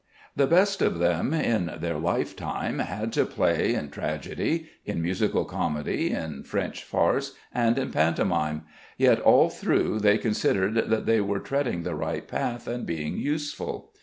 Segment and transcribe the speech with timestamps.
[0.35, 6.09] The best of them in their lifetime had to play in tragedy, in musical comedy,
[6.09, 8.63] in French farce, and in pantomime;
[8.97, 13.91] yet all through they considered that they were treading the right path and being useful.